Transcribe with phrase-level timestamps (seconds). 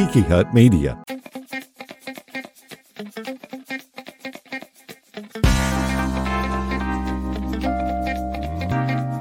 [0.00, 0.98] Tiki Hut Media.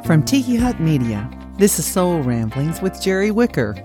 [0.06, 3.76] From Tiki Hut Media, this is Soul Ramblings with Jerry Wicker.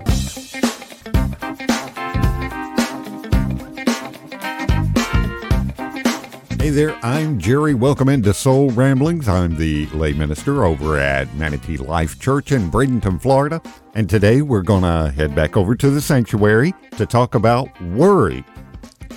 [6.65, 7.75] Hey there, I'm Jerry.
[7.75, 9.29] Welcome into Soul Ramblings.
[9.29, 13.61] I'm the lay minister over at Manatee Life Church in Bradenton, Florida.
[13.93, 18.43] And today we're going to head back over to the sanctuary to talk about worry,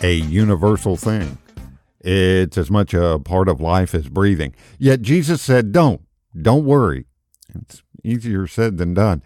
[0.03, 1.39] a universal thing.
[2.01, 4.55] It's as much a part of life as breathing.
[4.79, 6.03] Yet Jesus said, don't,
[6.39, 7.07] don't worry.
[7.55, 9.23] It's easier said than done.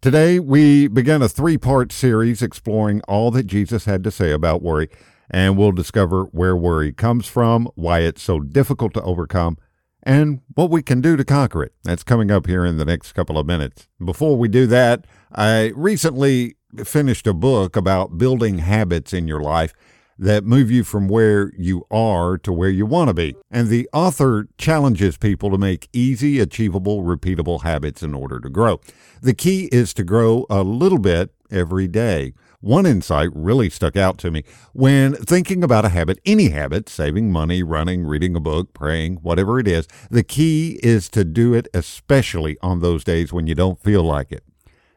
[0.00, 4.60] Today we begin a three part series exploring all that Jesus had to say about
[4.60, 4.90] worry
[5.30, 9.56] and we'll discover where worry comes from, why it's so difficult to overcome,
[10.02, 11.72] and what we can do to conquer it.
[11.84, 13.88] That's coming up here in the next couple of minutes.
[14.04, 19.72] Before we do that, I recently finished a book about building habits in your life
[20.18, 23.34] that move you from where you are to where you want to be.
[23.50, 28.80] And the author challenges people to make easy, achievable, repeatable habits in order to grow.
[29.22, 32.34] The key is to grow a little bit every day.
[32.62, 34.44] One insight really stuck out to me
[34.74, 39.58] when thinking about a habit, any habit, saving money, running, reading a book, praying, whatever
[39.58, 43.82] it is, the key is to do it especially on those days when you don't
[43.82, 44.44] feel like it.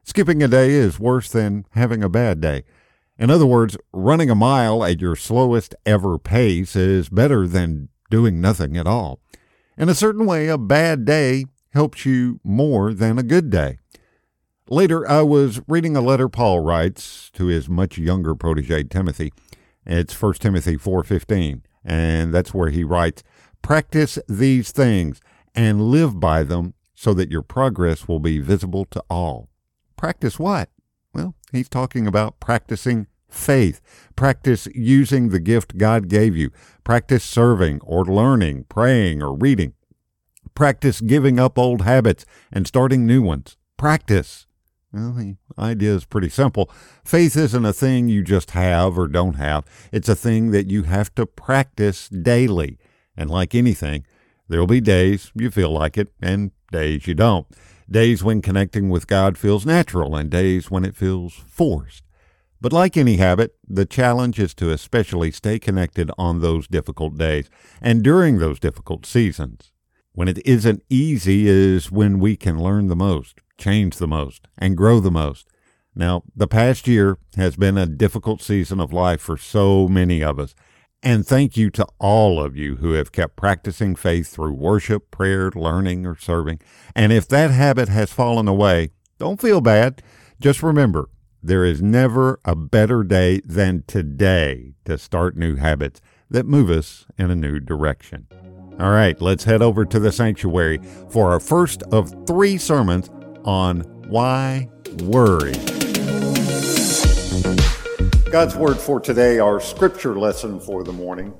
[0.03, 2.63] Skipping a day is worse than having a bad day.
[3.17, 8.41] In other words, running a mile at your slowest ever pace is better than doing
[8.41, 9.21] nothing at all.
[9.77, 13.77] In a certain way, a bad day helps you more than a good day.
[14.69, 19.33] Later, I was reading a letter Paul writes to his much younger protege Timothy.
[19.85, 23.23] It's 1 Timothy 4:15, and that's where he writes,
[23.61, 25.19] "Practice these things
[25.53, 29.49] and live by them so that your progress will be visible to all."
[29.97, 30.69] Practice what?
[31.13, 33.81] Well, he's talking about practicing faith.
[34.15, 36.51] Practice using the gift God gave you.
[36.85, 39.73] Practice serving or learning, praying or reading.
[40.55, 43.57] Practice giving up old habits and starting new ones.
[43.75, 44.47] Practice.
[44.93, 46.69] Well, the idea is pretty simple.
[47.03, 49.65] Faith isn't a thing you just have or don't have.
[49.91, 52.77] It's a thing that you have to practice daily.
[53.17, 54.05] And like anything,
[54.47, 57.47] there'll be days you feel like it and days you don't.
[57.89, 62.03] Days when connecting with God feels natural and days when it feels forced.
[62.61, 67.49] But like any habit, the challenge is to especially stay connected on those difficult days
[67.81, 69.71] and during those difficult seasons.
[70.13, 74.77] When it isn't easy is when we can learn the most change the most, and
[74.77, 75.47] grow the most.
[75.95, 80.39] Now, the past year has been a difficult season of life for so many of
[80.39, 80.55] us.
[81.03, 85.51] And thank you to all of you who have kept practicing faith through worship, prayer,
[85.53, 86.61] learning, or serving.
[86.95, 90.01] And if that habit has fallen away, don't feel bad.
[90.39, 91.09] Just remember,
[91.41, 95.99] there is never a better day than today to start new habits
[96.29, 98.27] that move us in a new direction.
[98.79, 103.09] All right, let's head over to the sanctuary for our first of three sermons
[103.45, 104.69] on why
[105.03, 105.53] worry.
[108.31, 111.33] God's word for today, our scripture lesson for the morning,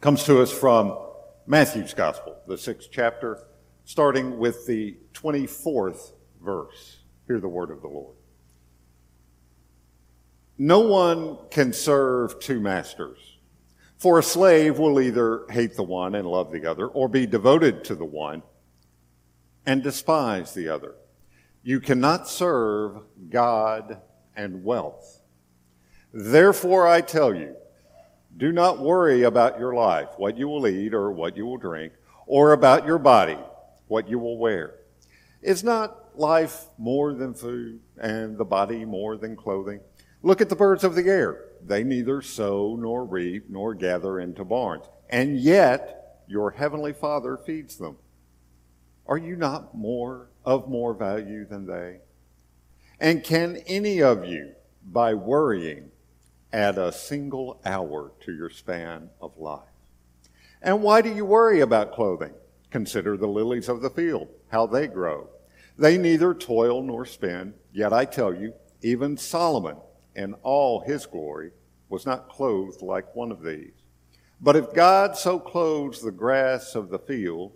[0.00, 0.98] comes to us from
[1.46, 3.46] Matthew's Gospel, the sixth chapter,
[3.84, 6.98] starting with the 24th verse.
[7.26, 8.16] Hear the word of the Lord.
[10.58, 13.18] No one can serve two masters.
[13.98, 17.84] For a slave will either hate the one and love the other, or be devoted
[17.84, 18.42] to the one
[19.64, 20.94] and despise the other.
[21.62, 24.00] You cannot serve God
[24.34, 25.20] and wealth.
[26.12, 27.56] Therefore, I tell you,
[28.36, 31.92] do not worry about your life, what you will eat or what you will drink,
[32.26, 33.38] or about your body,
[33.86, 34.74] what you will wear.
[35.42, 39.80] Is not life more than food, and the body more than clothing?
[40.22, 41.44] Look at the birds of the air.
[41.64, 47.76] They neither sow nor reap nor gather into barns, and yet your heavenly Father feeds
[47.76, 47.96] them.
[49.06, 51.98] Are you not more of more value than they?
[53.00, 54.52] And can any of you,
[54.84, 55.90] by worrying,
[56.52, 59.68] add a single hour to your span of life?
[60.60, 62.32] And why do you worry about clothing?
[62.70, 65.28] Consider the lilies of the field, how they grow.
[65.76, 69.76] They neither toil nor spin, yet I tell you, even Solomon
[70.14, 71.50] in all his glory
[71.88, 73.72] was not clothed like one of these.
[74.40, 77.52] But if God so clothes the grass of the field,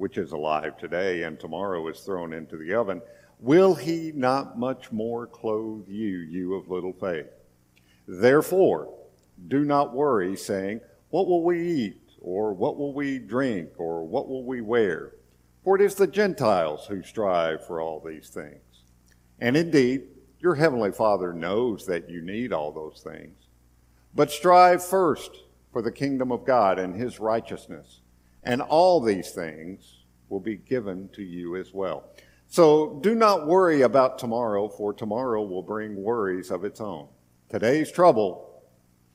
[0.00, 3.02] which is alive today and tomorrow is thrown into the oven,
[3.38, 7.26] will he not much more clothe you, you of little faith?
[8.08, 8.94] Therefore,
[9.48, 10.80] do not worry, saying,
[11.10, 12.12] What will we eat?
[12.22, 13.72] Or what will we drink?
[13.76, 15.12] Or what will we wear?
[15.64, 18.84] For it is the Gentiles who strive for all these things.
[19.38, 20.04] And indeed,
[20.38, 23.36] Your Heavenly Father knows that you need all those things.
[24.14, 25.30] But strive first
[25.74, 28.00] for the kingdom of God and His righteousness,
[28.42, 32.04] and all these things will be given to you as well.
[32.48, 37.08] So do not worry about tomorrow, for tomorrow will bring worries of its own.
[37.48, 38.62] Today's trouble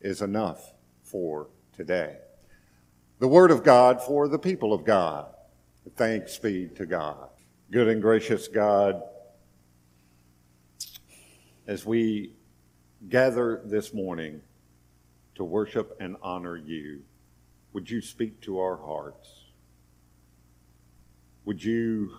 [0.02, 0.74] is enough
[1.04, 2.18] for today.
[3.20, 5.28] The Word of God for the people of God.
[5.96, 7.30] Thanks be to God.
[7.72, 9.02] Good and gracious God,
[11.68, 12.34] as we
[13.10, 14.42] gather this morning
[15.36, 17.02] to worship and honor you,
[17.76, 19.48] would you speak to our hearts?
[21.44, 22.10] Would you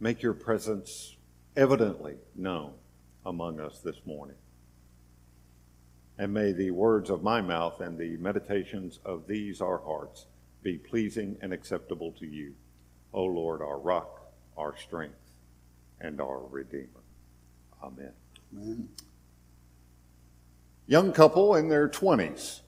[0.00, 1.16] make your presence
[1.54, 2.72] evidently known
[3.26, 4.38] among us this morning?
[6.16, 10.24] And may the words of my mouth and the meditations of these our hearts
[10.62, 12.54] be pleasing and acceptable to you,
[13.12, 15.30] O Lord, our rock, our strength,
[16.00, 17.04] and our Redeemer.
[17.84, 18.12] Amen.
[18.50, 18.88] Amen.
[20.86, 22.62] Young couple in their 20s.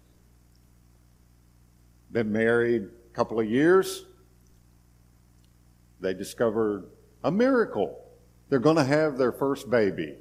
[2.12, 4.06] Been married a couple of years.
[6.00, 6.86] They discovered
[7.22, 8.04] a miracle.
[8.48, 10.16] They're going to have their first baby.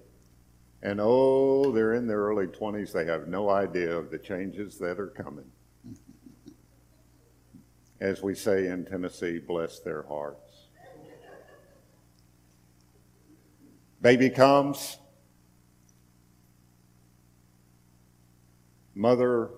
[0.82, 2.92] And oh, they're in their early 20s.
[2.92, 5.50] They have no idea of the changes that are coming.
[8.00, 10.68] As we say in Tennessee, bless their hearts.
[14.02, 14.98] Baby comes.
[18.96, 19.50] Mother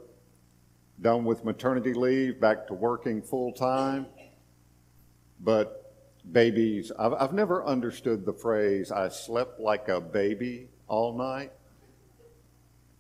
[1.02, 4.06] done with maternity leave, back to working full time.
[5.40, 5.94] But
[6.32, 11.52] babies, I've, I've never understood the phrase, I slept like a baby all night.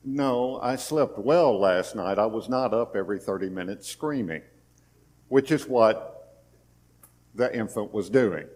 [0.03, 2.17] No, I slept well last night.
[2.17, 4.41] I was not up every 30 minutes screaming,
[5.27, 6.41] which is what
[7.35, 8.47] the infant was doing.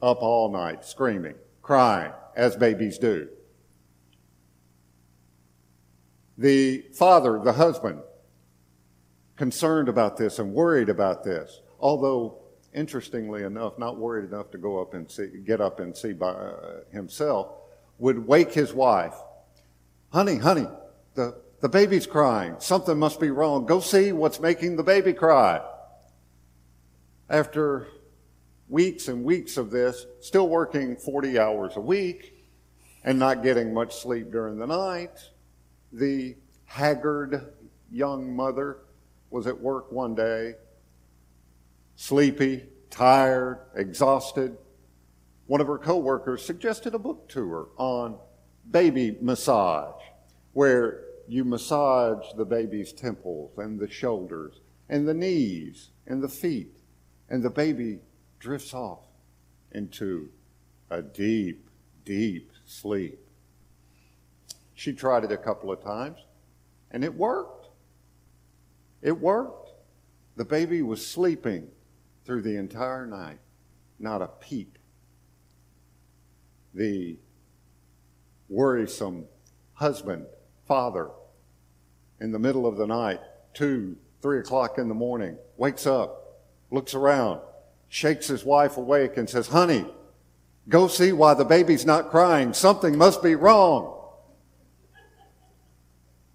[0.00, 3.28] Up all night, screaming, crying as babies do.
[6.38, 8.00] The father, the husband,
[9.36, 12.38] concerned about this and worried about this, although
[12.72, 16.28] interestingly enough, not worried enough to go up and see, get up and see by
[16.28, 17.48] uh, himself,
[17.98, 19.14] would wake his wife.
[20.12, 20.66] Honey, honey,
[21.14, 22.56] the, the baby's crying.
[22.58, 23.66] Something must be wrong.
[23.66, 25.60] Go see what's making the baby cry.
[27.30, 27.86] After
[28.68, 32.34] weeks and weeks of this, still working 40 hours a week
[33.04, 35.18] and not getting much sleep during the night.
[35.92, 37.52] The haggard
[37.90, 38.78] young mother
[39.34, 40.54] was at work one day,
[41.96, 44.56] sleepy, tired, exhausted.
[45.48, 48.16] One of her coworkers suggested a book to her on
[48.70, 50.00] baby massage,
[50.52, 56.78] where you massage the baby's temples and the shoulders and the knees and the feet,
[57.28, 57.98] and the baby
[58.38, 59.02] drifts off
[59.72, 60.28] into
[60.90, 61.68] a deep,
[62.04, 63.18] deep sleep.
[64.74, 66.20] She tried it a couple of times,
[66.92, 67.63] and it worked.
[69.04, 69.70] It worked.
[70.36, 71.68] The baby was sleeping
[72.24, 73.38] through the entire night,
[74.00, 74.78] not a peep.
[76.72, 77.18] The
[78.48, 79.26] worrisome
[79.74, 80.26] husband,
[80.66, 81.10] father,
[82.18, 83.20] in the middle of the night,
[83.52, 86.40] two, three o'clock in the morning, wakes up,
[86.70, 87.40] looks around,
[87.88, 89.84] shakes his wife awake and says, Honey,
[90.68, 92.54] go see why the baby's not crying.
[92.54, 94.00] Something must be wrong.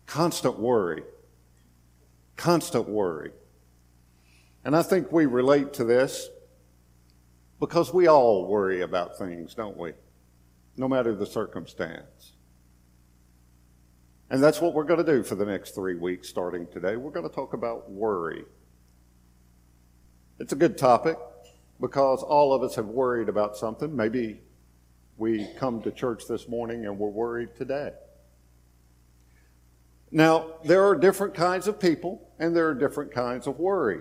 [0.06, 1.04] Constant worry.
[2.40, 3.32] Constant worry.
[4.64, 6.30] And I think we relate to this
[7.60, 9.92] because we all worry about things, don't we?
[10.78, 12.32] No matter the circumstance.
[14.30, 16.96] And that's what we're going to do for the next three weeks starting today.
[16.96, 18.46] We're going to talk about worry.
[20.40, 21.18] It's a good topic
[21.82, 23.94] because all of us have worried about something.
[23.94, 24.40] Maybe
[25.18, 27.92] we come to church this morning and we're worried today.
[30.10, 34.00] Now, there are different kinds of people and there are different kinds of worry.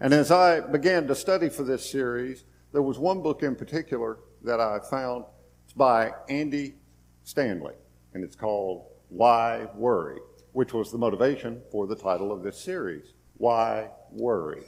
[0.00, 4.18] And as I began to study for this series, there was one book in particular
[4.42, 5.24] that I found.
[5.64, 6.74] It's by Andy
[7.22, 7.74] Stanley,
[8.12, 10.18] and it's called Why Worry,
[10.52, 14.64] which was the motivation for the title of this series Why Worry?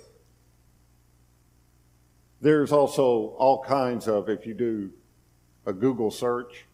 [2.40, 4.90] There's also all kinds of, if you do
[5.64, 6.66] a Google search,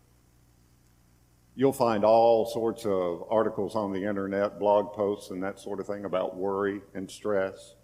[1.59, 5.89] you'll find all sorts of articles on the internet, blog posts, and that sort of
[5.89, 7.75] thing about worry and stress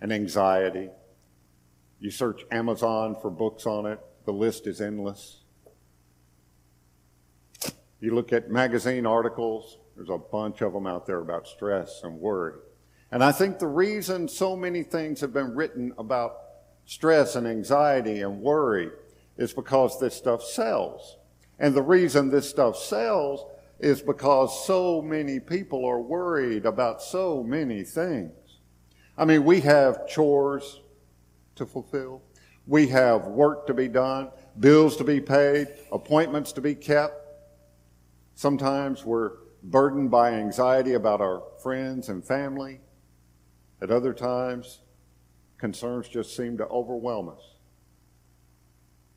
[0.00, 0.88] and anxiety.
[2.00, 5.42] You search Amazon for books on it, the list is endless.
[8.00, 12.18] You look at magazine articles, there's a bunch of them out there about stress and
[12.18, 12.54] worry.
[13.10, 16.32] And I think the reason so many things have been written about
[16.86, 18.88] stress and anxiety and worry
[19.36, 21.18] is because this stuff sells.
[21.62, 23.46] And the reason this stuff sells
[23.78, 28.32] is because so many people are worried about so many things.
[29.16, 30.80] I mean, we have chores
[31.54, 32.20] to fulfill.
[32.66, 37.14] We have work to be done, bills to be paid, appointments to be kept.
[38.34, 39.30] Sometimes we're
[39.62, 42.80] burdened by anxiety about our friends and family.
[43.80, 44.80] At other times,
[45.58, 47.54] concerns just seem to overwhelm us.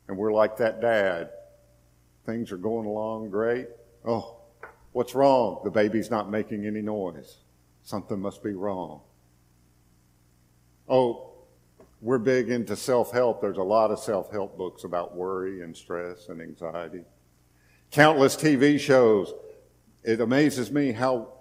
[0.06, 1.30] And we're like that dad.
[2.26, 3.68] Things are going along great.
[4.04, 4.38] Oh,
[4.92, 5.60] what's wrong?
[5.62, 7.38] The baby's not making any noise.
[7.84, 9.00] Something must be wrong.
[10.88, 11.34] Oh,
[12.00, 13.40] we're big into self help.
[13.40, 17.04] There's a lot of self help books about worry and stress and anxiety.
[17.92, 19.32] Countless TV shows.
[20.02, 21.32] It amazes me how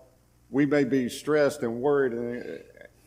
[0.51, 2.59] we may be stressed and worried and,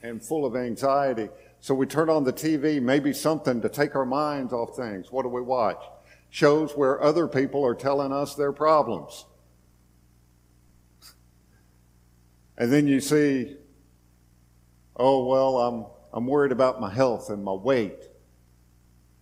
[0.02, 1.28] and full of anxiety.
[1.60, 5.10] So we turn on the TV, maybe something to take our minds off things.
[5.10, 5.82] What do we watch?
[6.30, 9.24] Shows where other people are telling us their problems.
[12.56, 13.56] And then you see,
[14.96, 18.08] oh, well, I'm I'm worried about my health and my weight.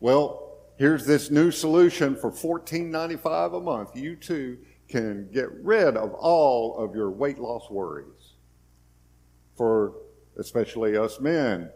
[0.01, 3.97] Well, here's this new solution for $14.95 a month.
[3.97, 4.59] You too
[4.89, 8.35] can get rid of all of your weight loss worries.
[9.57, 9.95] For
[10.39, 11.71] especially us men.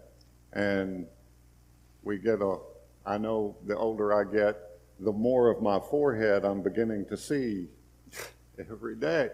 [0.53, 1.07] And
[2.03, 2.59] we get a,
[3.05, 4.57] I know the older I get,
[5.01, 7.69] the more of my forehead I'm beginning to see
[8.59, 9.31] every day.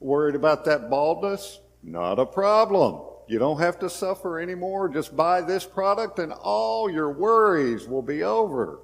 [0.00, 1.60] Worried about that baldness?
[1.82, 3.00] Not a problem.
[3.28, 4.88] You don't have to suffer anymore.
[4.88, 8.80] Just buy this product and all your worries will be over.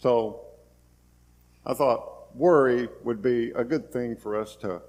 [0.00, 0.46] So
[1.66, 4.80] I thought worry would be a good thing for us to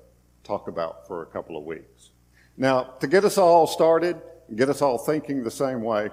[0.43, 2.11] talk about for a couple of weeks.
[2.57, 4.19] Now, to get us all started,
[4.55, 6.09] get us all thinking the same way,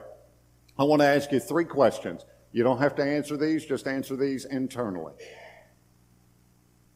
[0.78, 2.24] I want to ask you three questions.
[2.56, 5.12] You don't have to answer these, just answer these internally.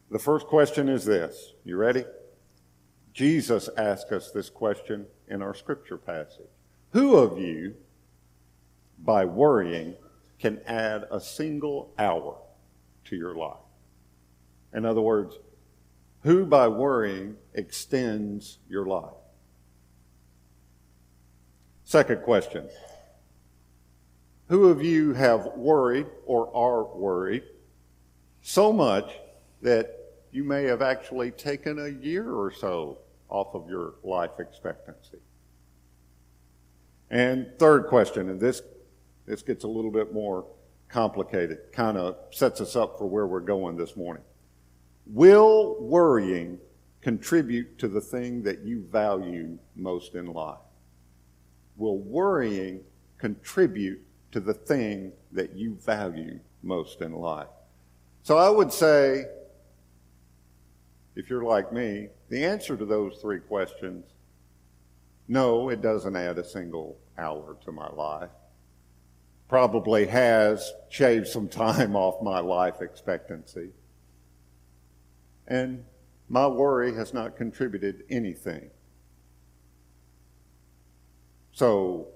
[0.09, 1.53] The first question is this.
[1.63, 2.03] You ready?
[3.13, 6.49] Jesus asked us this question in our scripture passage
[6.93, 7.75] Who of you,
[8.97, 9.93] by worrying,
[10.39, 12.41] can add a single hour
[13.05, 13.61] to your life?
[14.73, 15.37] In other words,
[16.23, 19.13] who by worrying extends your life?
[21.83, 22.67] Second question
[24.51, 27.43] Who of you have worried or are worried
[28.41, 29.09] so much
[29.61, 29.97] that
[30.29, 32.97] you may have actually taken a year or so
[33.29, 35.19] off of your life expectancy.
[37.09, 38.61] And third question, and this,
[39.25, 40.45] this gets a little bit more
[40.89, 44.23] complicated, kind of sets us up for where we're going this morning.
[45.05, 46.59] Will worrying
[46.99, 50.59] contribute to the thing that you value most in life?
[51.77, 52.81] Will worrying
[53.17, 57.47] contribute to the thing that you value most in life?
[58.23, 59.25] So I would say
[61.15, 64.05] if you're like me, the answer to those three questions
[65.31, 68.31] no, it doesn't add a single hour to my life.
[69.47, 73.69] Probably has shaved some time off my life expectancy.
[75.47, 75.85] And
[76.27, 78.71] my worry has not contributed anything.
[81.53, 82.07] So,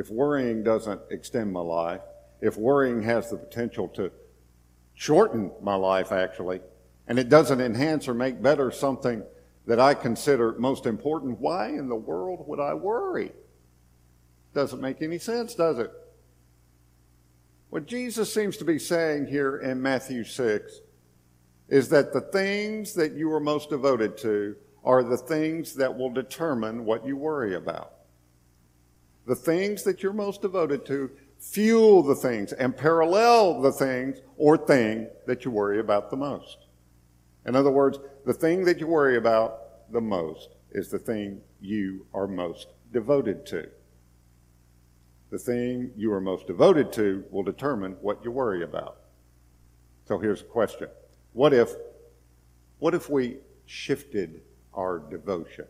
[0.00, 2.00] if worrying doesn't extend my life,
[2.40, 4.10] if worrying has the potential to
[4.94, 6.58] shorten my life, actually,
[7.06, 9.22] and it doesn't enhance or make better something
[9.66, 13.30] that I consider most important, why in the world would I worry?
[14.54, 15.92] Doesn't make any sense, does it?
[17.68, 20.80] What Jesus seems to be saying here in Matthew 6
[21.68, 26.10] is that the things that you are most devoted to are the things that will
[26.10, 27.99] determine what you worry about.
[29.30, 31.08] The things that you're most devoted to
[31.38, 36.66] fuel the things and parallel the things or thing that you worry about the most.
[37.46, 42.06] In other words, the thing that you worry about the most is the thing you
[42.12, 43.68] are most devoted to.
[45.30, 48.96] The thing you are most devoted to will determine what you worry about.
[50.08, 50.88] So here's a question.
[51.34, 51.70] What if
[52.80, 54.42] what if we shifted
[54.74, 55.66] our devotion?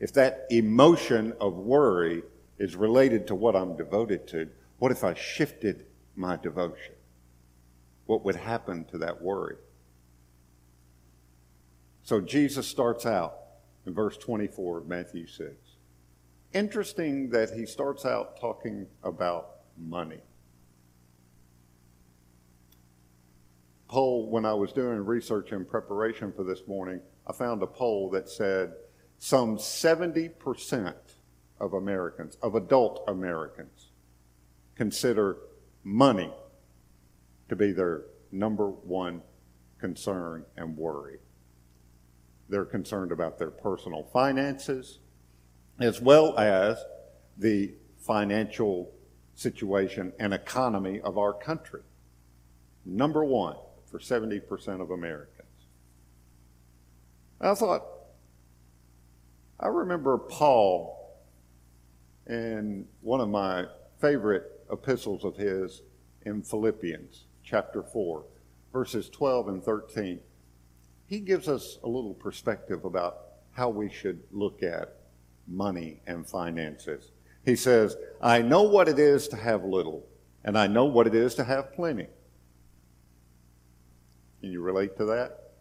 [0.00, 2.24] If that emotion of worry
[2.58, 6.94] is related to what I'm devoted to, what if I shifted my devotion?
[8.06, 9.56] What would happen to that worry?
[12.02, 13.36] So Jesus starts out
[13.86, 15.54] in verse 24 of Matthew 6.
[16.52, 20.20] Interesting that he starts out talking about money.
[23.88, 28.10] Poll, when I was doing research in preparation for this morning, I found a poll
[28.10, 28.74] that said
[29.18, 30.94] some 70%
[31.64, 33.90] of Americans, of adult Americans,
[34.76, 35.38] consider
[35.82, 36.32] money
[37.48, 39.22] to be their number one
[39.78, 41.18] concern and worry.
[42.48, 44.98] They're concerned about their personal finances
[45.80, 46.78] as well as
[47.38, 48.92] the financial
[49.34, 51.80] situation and economy of our country.
[52.84, 53.56] Number one
[53.90, 55.48] for 70% of Americans.
[57.40, 57.84] I thought,
[59.58, 61.03] I remember Paul
[62.26, 63.66] in one of my
[64.00, 65.82] favorite epistles of his
[66.24, 68.24] in Philippians chapter 4,
[68.72, 70.20] verses 12 and 13.
[71.06, 73.18] He gives us a little perspective about
[73.52, 74.96] how we should look at
[75.46, 77.12] money and finances.
[77.44, 80.06] He says, I know what it is to have little,
[80.44, 82.06] and I know what it is to have plenty.
[84.40, 85.52] Can you relate to that?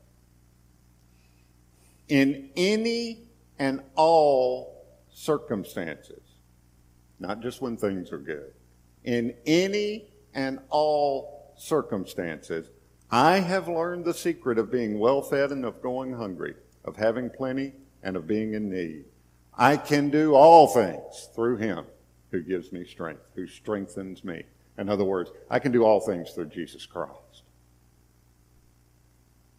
[2.08, 3.28] In any
[3.60, 6.23] and all circumstances,
[7.24, 8.52] not just when things are good,
[9.06, 12.70] in any and all circumstances,
[13.10, 17.30] I have learned the secret of being well fed and of going hungry, of having
[17.30, 19.06] plenty and of being in need.
[19.58, 21.86] I can do all things through him
[22.32, 24.44] who gives me strength, who strengthens me.
[24.78, 27.44] In other words, I can do all things through Jesus Christ.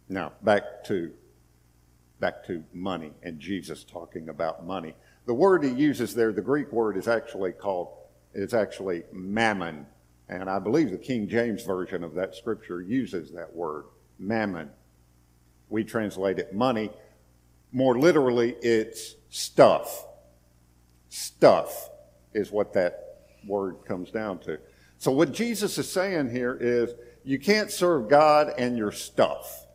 [0.07, 1.11] Now, back to
[2.19, 4.93] back to money and Jesus talking about money.
[5.25, 7.89] The word he uses there, the Greek word is actually called
[8.35, 9.87] it's actually mammon.
[10.27, 13.85] And I believe the King James version of that scripture uses that word,
[14.19, 14.69] mammon.
[15.69, 16.91] We translate it money.
[17.71, 20.05] More literally, it's stuff.
[21.09, 21.89] Stuff
[22.33, 24.59] is what that word comes down to.
[24.97, 29.65] So, what Jesus is saying here is you can't serve God and your stuff.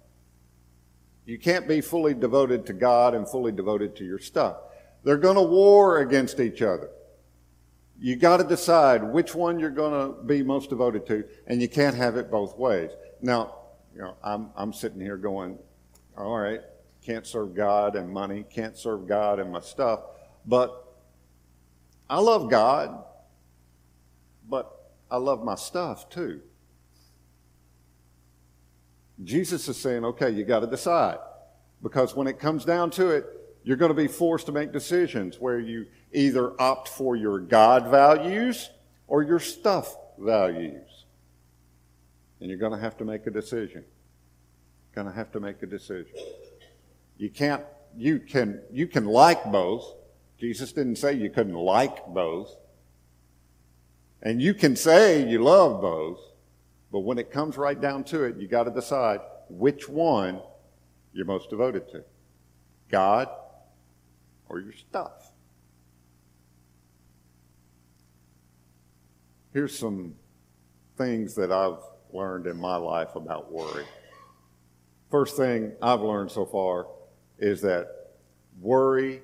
[1.24, 4.56] You can't be fully devoted to God and fully devoted to your stuff.
[5.04, 6.90] They're going to war against each other.
[7.98, 11.68] You got to decide which one you're going to be most devoted to, and you
[11.68, 12.90] can't have it both ways.
[13.20, 13.56] Now,
[13.94, 15.58] you know, I'm, I'm sitting here going,
[16.16, 16.60] all right,
[17.04, 20.00] can't serve God and money, can't serve God and my stuff.
[20.46, 20.84] But
[22.08, 23.04] I love God,
[24.48, 26.40] but I love my stuff too.
[29.22, 31.18] Jesus is saying, okay, you got to decide.
[31.82, 33.26] Because when it comes down to it,
[33.62, 37.88] you're going to be forced to make decisions where you either opt for your God
[37.88, 38.70] values
[39.06, 41.04] or your stuff values.
[42.40, 43.84] And you're going to have to make a decision.
[44.94, 46.12] Going to have to make a decision.
[47.18, 47.62] You can't,
[47.96, 49.94] you can, you can like both.
[50.38, 52.56] Jesus didn't say you couldn't like both.
[54.22, 56.20] And you can say you love both,
[56.90, 60.40] but when it comes right down to it, you got to decide which one
[61.12, 62.04] you're most devoted to
[62.90, 63.28] God
[64.50, 65.32] or your stuff.
[69.54, 70.14] Here's some
[70.98, 71.78] things that I've
[72.12, 73.84] learned in my life about worry.
[75.10, 76.88] First thing I've learned so far
[77.38, 77.86] is that
[78.60, 79.22] worry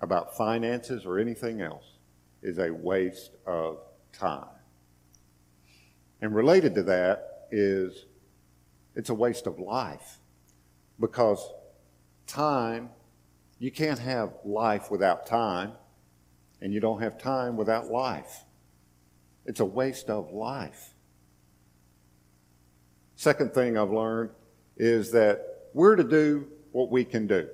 [0.00, 1.98] about finances or anything else
[2.42, 3.78] is a waste of
[4.12, 4.46] time.
[6.20, 8.06] And related to that is
[8.94, 10.18] it's a waste of life
[11.00, 11.52] because
[12.26, 12.90] time,
[13.62, 15.70] you can't have life without time,
[16.60, 18.44] and you don't have time without life.
[19.46, 20.94] It's a waste of life.
[23.14, 24.30] Second thing I've learned
[24.76, 27.48] is that we're to do what we can do.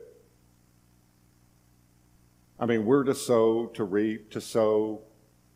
[2.59, 5.03] I mean, we're to sow, to reap, to sow,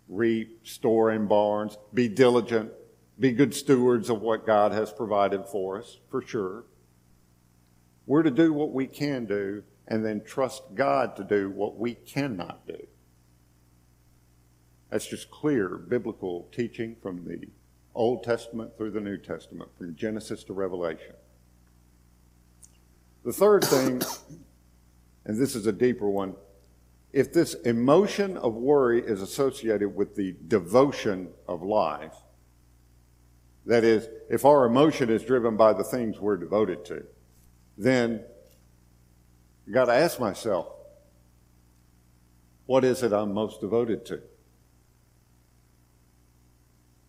[0.07, 2.71] reap, store in barns, be diligent,
[3.19, 6.65] be good stewards of what God has provided for us, for sure.
[8.05, 9.63] We're to do what we can do
[9.93, 12.87] and then trust God to do what we cannot do.
[14.89, 17.49] That's just clear biblical teaching from the
[17.95, 21.13] Old Testament through the New Testament, from Genesis to Revelation.
[23.23, 24.01] The third thing,
[25.27, 26.37] and this is a deeper one,
[27.13, 32.17] if this emotion of worry is associated with the devotion of life,
[33.67, 37.05] that is, if our emotion is driven by the things we're devoted to,
[37.77, 38.25] then
[39.67, 40.69] you got to ask myself,
[42.67, 44.21] what is it I'm most devoted to?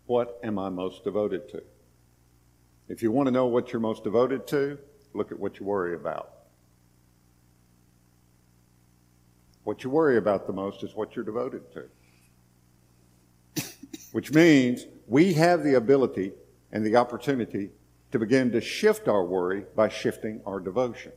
[0.06, 1.64] What am I most devoted to?
[2.90, 4.78] If you want to know what you're most devoted to,
[5.14, 6.32] look at what you worry about.
[9.64, 11.64] What you worry about the most is what you're devoted
[13.56, 13.64] to.
[14.12, 16.34] Which means we have the ability
[16.72, 17.72] and the opportunity
[18.12, 21.14] to begin to shift our worry by shifting our devotion.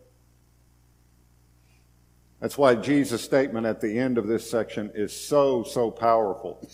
[2.46, 6.64] That's why Jesus' statement at the end of this section is so, so powerful.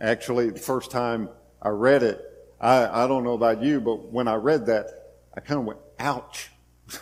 [0.00, 2.24] Actually, the first time I read it,
[2.60, 4.86] I, I don't know about you, but when I read that,
[5.36, 6.52] I kind of went, ouch.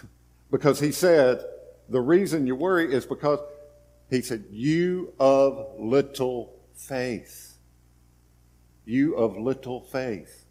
[0.51, 1.45] because he said,
[1.91, 3.41] the reason you worry is because
[4.09, 7.59] he said, you of little faith.
[8.87, 10.47] You of little faith.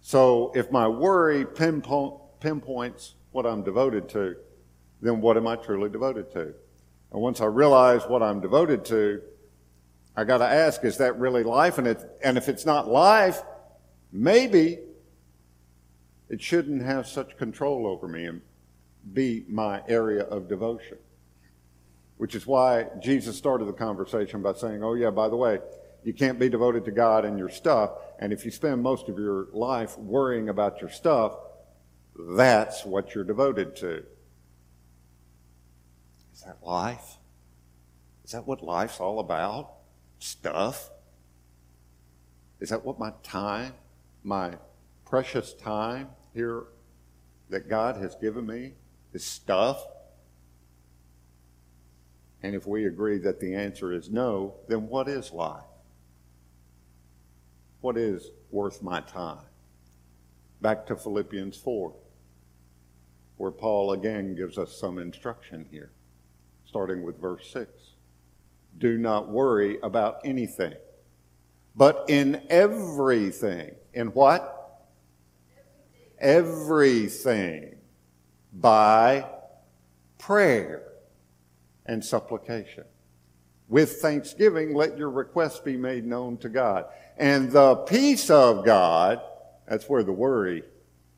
[0.00, 4.36] So if my worry pinpoint, pinpoints what I'm devoted to,
[5.00, 6.54] then what am I truly devoted to?
[7.12, 9.22] And once I realize what I'm devoted to,
[10.16, 11.78] I got to ask, is that really life?
[11.78, 13.42] And, it, and if it's not life,
[14.12, 14.78] maybe
[16.28, 18.40] it shouldn't have such control over me and
[19.12, 20.98] be my area of devotion.
[22.18, 25.60] Which is why Jesus started the conversation by saying, Oh, yeah, by the way,
[26.04, 27.92] you can't be devoted to God and your stuff.
[28.18, 31.36] And if you spend most of your life worrying about your stuff,
[32.36, 34.04] that's what you're devoted to.
[36.40, 37.18] Is that life?
[38.24, 39.72] Is that what life's all about?
[40.20, 40.90] Stuff?
[42.60, 43.74] Is that what my time,
[44.24, 44.54] my
[45.04, 46.62] precious time here
[47.50, 48.72] that God has given me
[49.12, 49.84] is stuff?
[52.42, 55.64] And if we agree that the answer is no, then what is life?
[57.82, 59.44] What is worth my time?
[60.62, 61.92] Back to Philippians 4,
[63.36, 65.90] where Paul again gives us some instruction here,
[66.70, 67.68] starting with verse 6.
[68.78, 70.74] Do not worry about anything,
[71.74, 73.72] but in everything.
[73.92, 74.86] In what?
[76.20, 77.74] Everything.
[78.52, 79.26] By
[80.16, 80.84] prayer
[81.86, 82.84] and supplication.
[83.68, 86.84] With thanksgiving, let your requests be made known to God.
[87.16, 89.20] And the peace of God,
[89.68, 90.62] that's where the worry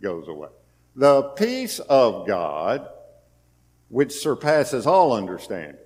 [0.00, 0.48] goes away.
[0.96, 2.88] The peace of God,
[3.92, 5.76] which surpasses all understanding,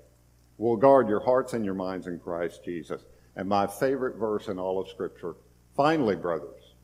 [0.59, 3.03] will guard your hearts and your minds in Christ Jesus.
[3.35, 5.35] And my favorite verse in all of Scripture
[5.77, 6.75] finally, brothers,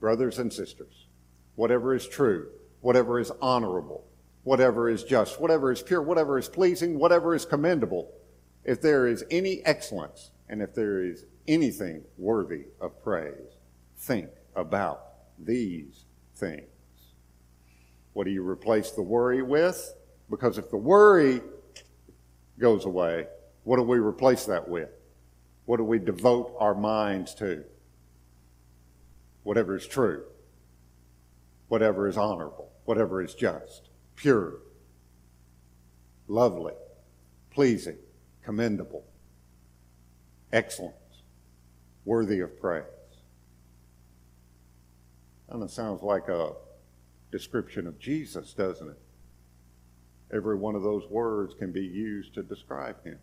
[0.00, 1.06] brothers and sisters,
[1.54, 2.48] whatever is true,
[2.80, 4.04] whatever is honorable,
[4.42, 8.12] whatever is just, whatever is pure, whatever is pleasing, whatever is commendable,
[8.64, 13.54] if there is any excellence and if there is anything worthy of praise,
[13.96, 15.04] think about
[15.38, 16.66] these things.
[18.18, 19.94] What do you replace the worry with?
[20.28, 21.40] Because if the worry
[22.58, 23.28] goes away,
[23.62, 24.88] what do we replace that with?
[25.66, 27.62] What do we devote our minds to?
[29.44, 30.24] Whatever is true,
[31.68, 34.62] whatever is honorable, whatever is just, pure,
[36.26, 36.74] lovely,
[37.52, 37.98] pleasing,
[38.42, 39.04] commendable,
[40.52, 40.96] excellent,
[42.04, 42.82] worthy of praise.
[45.48, 46.54] And it sounds like a
[47.30, 48.98] description of Jesus, doesn't it?
[50.32, 53.18] Every one of those words can be used to describe him.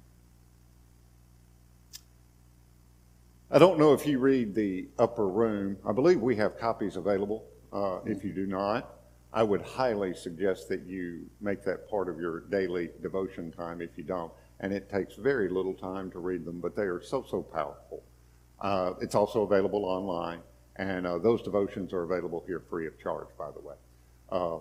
[3.52, 5.78] I don't know if you read the upper room.
[5.88, 7.46] I believe we have copies available.
[7.72, 8.96] Uh, if you do not,
[9.32, 13.98] I would highly suggest that you make that part of your daily devotion time if
[13.98, 14.32] you don't.
[14.62, 18.04] And it takes very little time to read them, but they are so, so powerful.
[18.60, 20.40] Uh, it's also available online,
[20.78, 23.76] and uh, those devotions are available here free of charge, by the way.
[24.30, 24.58] Uh,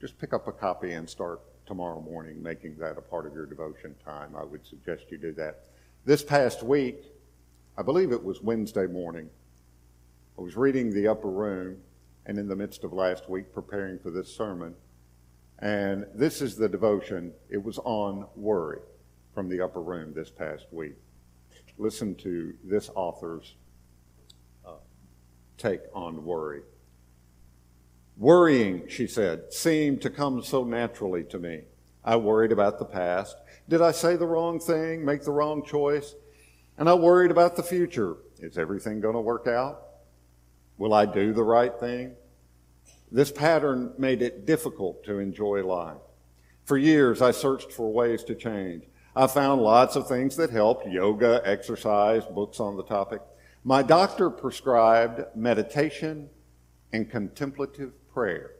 [0.00, 3.46] just pick up a copy and start tomorrow morning making that a part of your
[3.46, 4.34] devotion time.
[4.36, 5.64] I would suggest you do that.
[6.04, 7.04] This past week,
[7.76, 9.28] I believe it was Wednesday morning,
[10.38, 11.78] I was reading the upper room
[12.26, 14.74] and in the midst of last week preparing for this sermon.
[15.58, 17.32] And this is the devotion.
[17.50, 18.80] It was on worry
[19.34, 20.94] from the upper room this past week.
[21.76, 23.56] Listen to this author's
[24.66, 24.72] uh,
[25.56, 26.62] take on worry.
[28.18, 31.62] Worrying, she said, seemed to come so naturally to me.
[32.04, 33.36] I worried about the past.
[33.68, 36.16] Did I say the wrong thing, make the wrong choice?
[36.78, 38.16] And I worried about the future.
[38.40, 39.84] Is everything going to work out?
[40.78, 42.16] Will I do the right thing?
[43.12, 45.98] This pattern made it difficult to enjoy life.
[46.64, 48.84] For years, I searched for ways to change.
[49.14, 53.20] I found lots of things that helped yoga, exercise, books on the topic.
[53.62, 56.30] My doctor prescribed meditation
[56.92, 58.50] and contemplative prayer.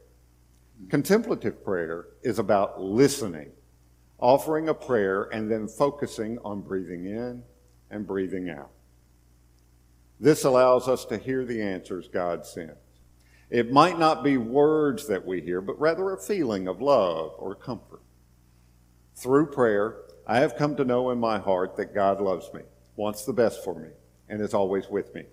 [0.88, 3.51] Contemplative prayer is about listening,
[4.21, 7.42] offering a prayer, and then focusing on breathing in
[7.90, 8.71] and breathing out.
[10.21, 12.77] This allows us to hear the answers God sends.
[13.51, 17.57] It might not be words that we hear, but rather a feeling of love or
[17.57, 18.03] comfort.
[19.16, 22.61] Through prayer, I have come to know in my heart that God loves me,
[22.94, 23.88] wants the best for me,
[24.29, 25.25] and is always with me.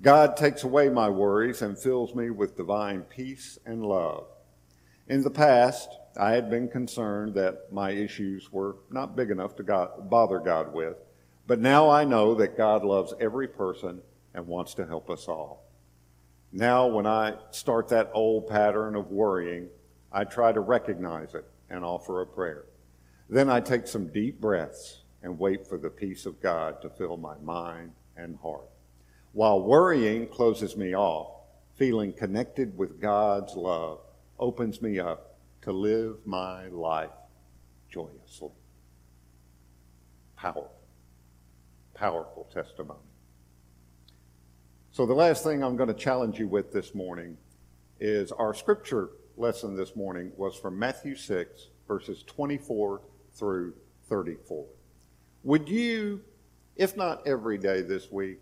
[0.00, 4.26] God takes away my worries and fills me with divine peace and love.
[5.08, 9.62] In the past, I had been concerned that my issues were not big enough to
[9.62, 10.96] God, bother God with,
[11.46, 14.00] but now I know that God loves every person
[14.34, 15.64] and wants to help us all.
[16.52, 19.68] Now, when I start that old pattern of worrying,
[20.12, 22.66] I try to recognize it and offer a prayer.
[23.28, 27.16] Then I take some deep breaths and wait for the peace of God to fill
[27.16, 28.68] my mind and heart.
[29.34, 31.26] While worrying closes me off,
[31.74, 33.98] feeling connected with God's love
[34.38, 37.10] opens me up to live my life
[37.90, 38.52] joyously.
[40.36, 40.70] Powerful,
[41.94, 43.00] powerful testimony.
[44.92, 47.36] So, the last thing I'm going to challenge you with this morning
[47.98, 53.00] is our scripture lesson this morning was from Matthew 6, verses 24
[53.32, 53.74] through
[54.08, 54.64] 34.
[55.42, 56.20] Would you,
[56.76, 58.38] if not every day this week,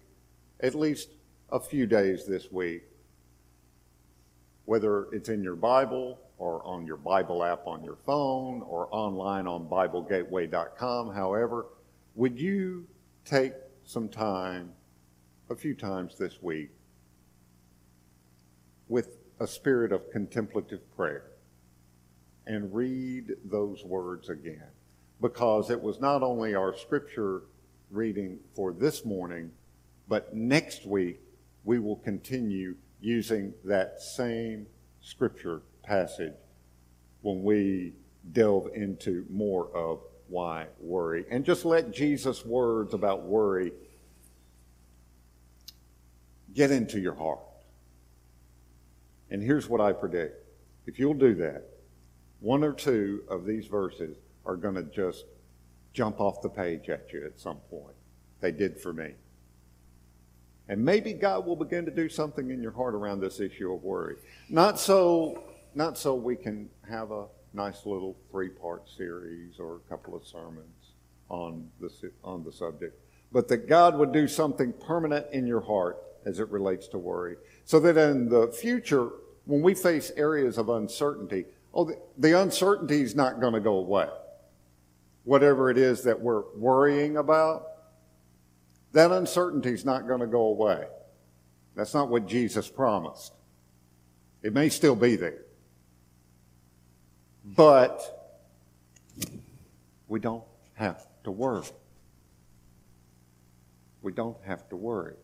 [0.62, 1.10] at least
[1.50, 2.84] a few days this week,
[4.64, 9.46] whether it's in your Bible or on your Bible app on your phone or online
[9.46, 11.66] on BibleGateway.com, however,
[12.14, 12.86] would you
[13.24, 13.52] take
[13.84, 14.72] some time,
[15.50, 16.70] a few times this week,
[18.88, 21.32] with a spirit of contemplative prayer
[22.46, 24.70] and read those words again?
[25.20, 27.42] Because it was not only our scripture
[27.90, 29.50] reading for this morning,
[30.08, 31.20] but next week
[31.64, 34.66] we will continue using that same
[35.00, 36.34] scripture passage
[37.22, 37.92] when we
[38.32, 41.24] delve into more of why worry.
[41.30, 43.72] And just let Jesus' words about worry
[46.54, 47.40] get into your heart.
[49.30, 50.38] And here's what I predict
[50.86, 51.64] if you'll do that,
[52.40, 55.24] one or two of these verses are going to just
[55.92, 57.94] jump off the page at you at some point.
[58.40, 59.12] They did for me.
[60.68, 63.82] And maybe God will begin to do something in your heart around this issue of
[63.82, 64.16] worry.
[64.48, 65.42] Not so,
[65.74, 70.92] not so we can have a nice little three-part series or a couple of sermons
[71.28, 71.90] on the,
[72.24, 72.98] on the subject,
[73.32, 77.36] but that God would do something permanent in your heart as it relates to worry.
[77.64, 79.10] So that in the future,
[79.44, 83.74] when we face areas of uncertainty, oh, the, the uncertainty is not going to go
[83.74, 84.08] away.
[85.24, 87.68] Whatever it is that we're worrying about,
[88.92, 90.84] that uncertainty is not going to go away.
[91.74, 93.32] That's not what Jesus promised.
[94.42, 95.42] It may still be there.
[97.44, 98.38] But
[100.08, 101.64] we don't have to worry.
[104.02, 105.14] We don't have to worry.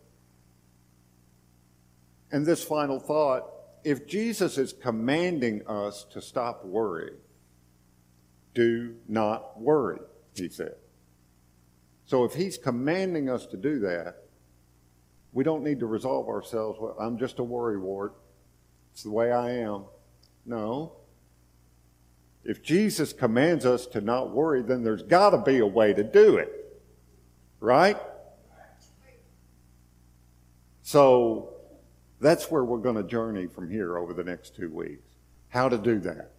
[2.30, 3.50] And this final thought
[3.84, 7.16] if Jesus is commanding us to stop worrying,
[8.54, 10.00] do not worry,
[10.34, 10.74] he said.
[12.08, 14.22] So if he's commanding us to do that,
[15.34, 18.12] we don't need to resolve ourselves, well, I'm just a worrywart.
[18.94, 19.84] It's the way I am.
[20.46, 20.94] No.
[22.44, 26.02] If Jesus commands us to not worry, then there's got to be a way to
[26.02, 26.80] do it.
[27.60, 27.98] Right?
[30.80, 31.56] So
[32.22, 35.10] that's where we're going to journey from here over the next two weeks.
[35.50, 36.30] How to do that.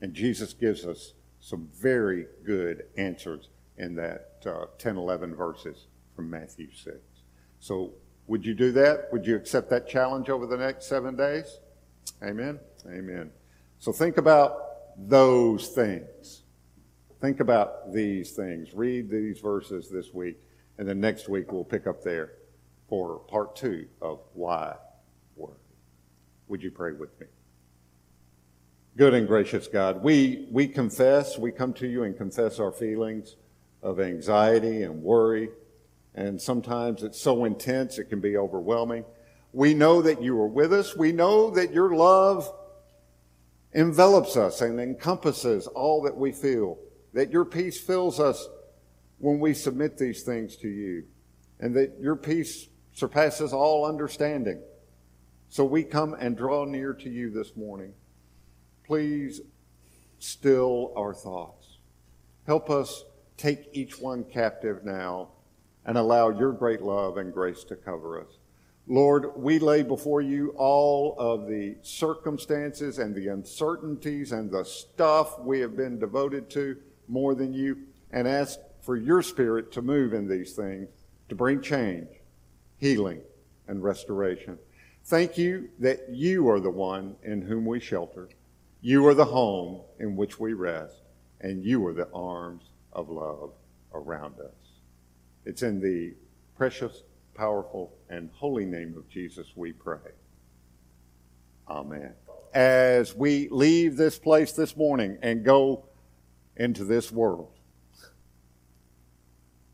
[0.00, 6.28] And Jesus gives us some very good answers in that uh, 10, 11 verses from
[6.28, 6.96] Matthew 6.
[7.60, 7.94] So,
[8.26, 9.08] would you do that?
[9.12, 11.60] Would you accept that challenge over the next seven days?
[12.22, 12.58] Amen?
[12.86, 13.30] Amen.
[13.78, 16.42] So, think about those things.
[17.20, 18.74] Think about these things.
[18.74, 20.38] Read these verses this week,
[20.78, 22.32] and then next week we'll pick up there
[22.88, 24.74] for part two of Why
[25.36, 25.54] Worry.
[26.48, 27.26] Would you pray with me?
[28.96, 33.36] Good and gracious God, we, we confess, we come to you and confess our feelings
[33.82, 35.50] of anxiety and worry.
[36.14, 39.04] And sometimes it's so intense, it can be overwhelming.
[39.52, 40.96] We know that you are with us.
[40.96, 42.52] We know that your love
[43.72, 46.78] envelops us and encompasses all that we feel,
[47.12, 48.48] that your peace fills us
[49.18, 51.04] when we submit these things to you,
[51.60, 54.60] and that your peace surpasses all understanding.
[55.48, 57.94] So we come and draw near to you this morning.
[58.84, 59.40] Please
[60.18, 61.78] still our thoughts.
[62.46, 63.04] Help us
[63.38, 65.28] take each one captive now
[65.86, 68.38] and allow your great love and grace to cover us.
[68.86, 75.38] Lord, we lay before you all of the circumstances and the uncertainties and the stuff
[75.40, 77.78] we have been devoted to more than you
[78.10, 80.88] and ask for your spirit to move in these things
[81.28, 82.08] to bring change,
[82.78, 83.20] healing,
[83.68, 84.58] and restoration.
[85.04, 88.30] Thank you that you are the one in whom we shelter.
[88.80, 91.02] You are the home in which we rest,
[91.40, 93.52] and you are the arms of love
[93.94, 94.80] around us.
[95.44, 96.14] It's in the
[96.56, 100.10] precious, powerful, and holy name of Jesus we pray.
[101.68, 102.12] Amen.
[102.52, 105.84] As we leave this place this morning and go
[106.56, 107.52] into this world,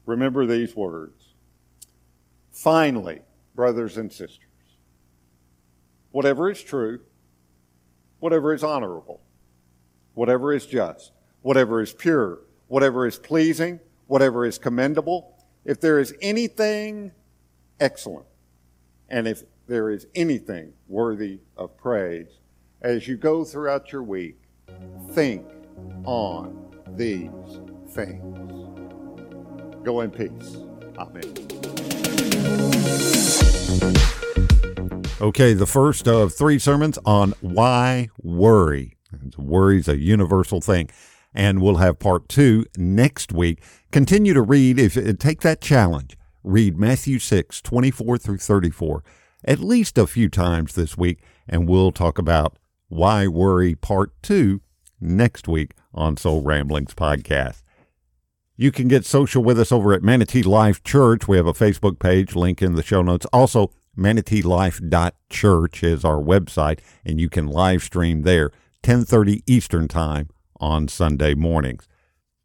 [0.04, 1.34] remember these words.
[2.52, 3.20] Finally,
[3.54, 4.40] brothers and sisters,
[6.10, 7.00] whatever is true,
[8.20, 9.22] whatever is honorable,
[10.12, 12.40] whatever is just, whatever is pure,
[12.74, 17.12] whatever is pleasing, whatever is commendable, if there is anything
[17.78, 18.26] excellent,
[19.08, 22.40] and if there is anything worthy of praise,
[22.82, 24.36] as you go throughout your week,
[25.10, 25.46] think
[26.04, 27.30] on these
[27.90, 28.24] things.
[29.84, 30.56] Go in peace.
[30.98, 31.22] Amen.
[35.20, 38.96] Okay, the first of three sermons on why worry.
[39.38, 40.90] Worry is a universal thing.
[41.34, 43.62] And we'll have part two next week.
[43.90, 49.02] Continue to read, if uh, take that challenge, read Matthew 6, 24 through 34,
[49.44, 52.56] at least a few times this week, and we'll talk about
[52.88, 54.60] why worry part two
[55.00, 57.62] next week on Soul Ramblings podcast.
[58.56, 61.26] You can get social with us over at Manatee Life Church.
[61.26, 63.26] We have a Facebook page, link in the show notes.
[63.32, 70.28] Also, manateelife.church is our website, and you can live stream there 10:30 Eastern Time
[70.60, 71.88] on Sunday mornings.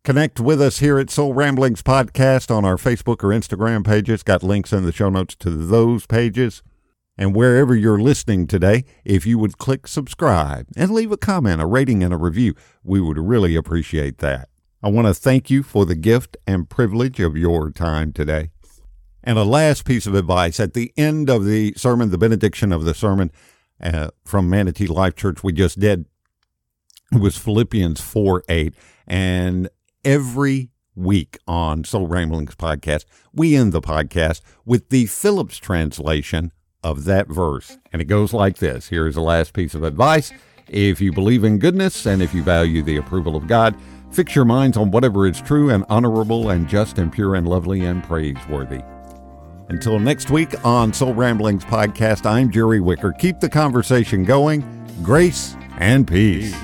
[0.03, 4.23] Connect with us here at Soul Ramblings Podcast on our Facebook or Instagram pages.
[4.23, 6.63] Got links in the show notes to those pages.
[7.17, 11.65] And wherever you're listening today, if you would click subscribe and leave a comment, a
[11.65, 14.47] rating, and a review, we would really appreciate that.
[14.81, 18.51] I want to thank you for the gift and privilege of your time today.
[19.21, 22.85] And a last piece of advice at the end of the sermon, the benediction of
[22.85, 23.31] the sermon
[23.81, 26.05] uh, from Manatee Life Church we just did,
[27.11, 28.73] was Philippians 4 8.
[29.07, 29.69] And
[30.03, 36.51] every week on Soul Ramblings podcast, we end the podcast with the Phillips translation
[36.83, 37.77] of that verse.
[37.91, 40.31] And it goes like this Here is the last piece of advice.
[40.67, 43.75] If you believe in goodness and if you value the approval of God,
[44.11, 47.81] fix your minds on whatever is true and honorable and just and pure and lovely
[47.81, 48.81] and praiseworthy.
[49.69, 53.13] Until next week on Soul Ramblings Podcast, I'm Jerry Wicker.
[53.13, 54.63] Keep the conversation going.
[55.03, 56.55] Grace and peace.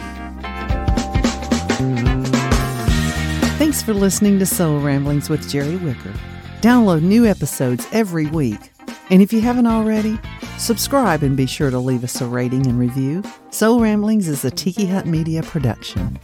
[3.76, 6.14] Thanks for listening to Soul Ramblings with Jerry Wicker.
[6.62, 8.72] Download new episodes every week.
[9.10, 10.18] And if you haven't already,
[10.58, 13.22] subscribe and be sure to leave us a rating and review.
[13.50, 16.18] Soul Ramblings is a Tiki Hut Media production.